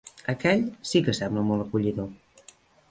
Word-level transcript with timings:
Aquell, 0.31 0.63
sí 0.93 1.03
que 1.09 1.15
sembla 1.21 1.47
molt 1.51 1.67
acollidor. 1.67 2.13